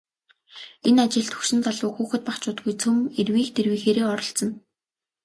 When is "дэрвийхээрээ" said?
3.55-4.05